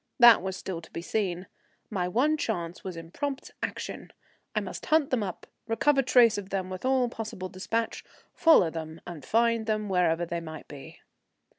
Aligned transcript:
That 0.17 0.41
was 0.41 0.57
still 0.57 0.81
to 0.81 0.89
be 0.89 1.03
seen. 1.03 1.45
My 1.91 2.07
one 2.07 2.35
chance 2.35 2.83
was 2.83 2.97
in 2.97 3.11
prompt 3.11 3.51
action; 3.61 4.11
I 4.55 4.59
must 4.59 4.87
hunt 4.87 5.11
them 5.11 5.21
up, 5.21 5.45
recover 5.67 6.01
trace 6.01 6.39
of 6.39 6.49
them 6.49 6.71
with 6.71 6.83
all 6.85 7.07
possible 7.07 7.49
despatch, 7.49 8.03
follow 8.33 8.71
them, 8.71 8.99
and 9.05 9.23
find 9.23 9.67
them 9.67 9.89
wherever 9.89 10.25
they 10.25 10.39
might 10.41 10.67
be. 10.67 11.01